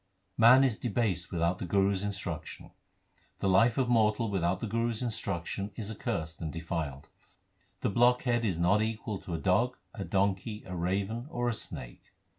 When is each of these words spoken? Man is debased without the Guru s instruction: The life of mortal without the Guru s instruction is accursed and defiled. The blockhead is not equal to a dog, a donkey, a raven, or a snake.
Man 0.35 0.63
is 0.63 0.79
debased 0.79 1.31
without 1.31 1.59
the 1.59 1.65
Guru 1.67 1.91
s 1.93 2.01
instruction: 2.01 2.71
The 3.37 3.47
life 3.47 3.77
of 3.77 3.87
mortal 3.87 4.31
without 4.31 4.59
the 4.59 4.65
Guru 4.65 4.89
s 4.89 5.03
instruction 5.03 5.69
is 5.75 5.91
accursed 5.91 6.41
and 6.41 6.51
defiled. 6.51 7.09
The 7.81 7.91
blockhead 7.91 8.43
is 8.43 8.57
not 8.57 8.81
equal 8.81 9.19
to 9.19 9.35
a 9.35 9.37
dog, 9.37 9.77
a 9.93 10.03
donkey, 10.03 10.63
a 10.65 10.75
raven, 10.75 11.27
or 11.29 11.49
a 11.49 11.53
snake. 11.53 12.01